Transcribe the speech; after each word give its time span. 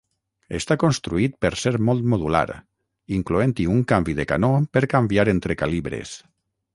Està 0.59 0.75
construït 0.83 1.35
per 1.45 1.49
ser 1.63 1.73
molt 1.89 2.07
modular, 2.13 2.43
incloent-hi 3.17 3.67
un 3.75 3.83
canvi 3.93 4.15
de 4.21 4.25
canó 4.35 4.49
per 4.77 4.87
canviar 4.95 5.27
entre 5.35 5.59
calibres. 5.61 6.17